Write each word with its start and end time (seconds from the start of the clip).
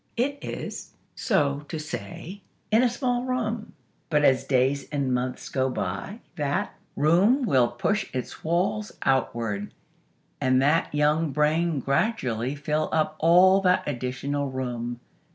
It 0.17 0.39
is, 0.43 0.95
so 1.15 1.63
to 1.69 1.77
say, 1.77 2.41
in 2.71 2.81
a 2.81 2.89
small 2.89 3.21
room. 3.23 3.73
But, 4.09 4.23
as 4.25 4.43
days 4.43 4.89
and 4.89 5.13
months 5.13 5.47
go 5.47 5.69
by, 5.69 6.21
that 6.37 6.73
room 6.95 7.43
will 7.45 7.67
push 7.67 8.09
its 8.11 8.43
walls 8.43 8.93
outward, 9.05 9.71
and 10.41 10.59
that 10.59 10.91
young 10.95 11.29
brain 11.31 11.79
gradually 11.81 12.55
fill 12.55 12.89
up 12.91 13.15
all 13.19 13.61
that 13.61 13.83
additional 13.87 14.49
room. 14.49 14.99